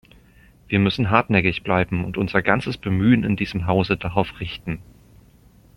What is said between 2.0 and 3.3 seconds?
und unser ganzes Bemühen